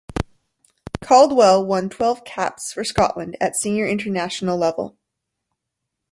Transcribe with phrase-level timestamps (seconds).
[0.99, 4.97] Caldwell won twelve caps for Scotland at senior international level.